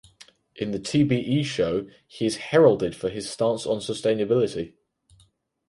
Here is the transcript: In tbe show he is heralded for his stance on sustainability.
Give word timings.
In 0.55 0.71
tbe 0.71 1.45
show 1.45 1.85
he 2.07 2.25
is 2.25 2.37
heralded 2.37 2.95
for 2.95 3.07
his 3.09 3.29
stance 3.29 3.67
on 3.67 3.77
sustainability. 3.81 4.73